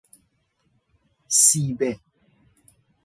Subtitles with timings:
[1.29, 1.99] ثیبه